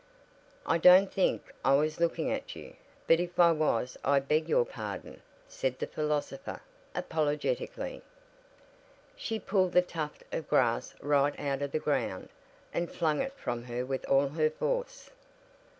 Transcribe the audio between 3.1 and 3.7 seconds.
if I